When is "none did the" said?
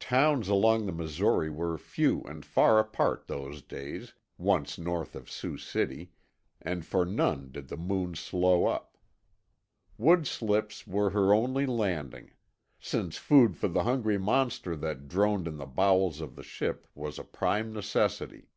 7.04-7.76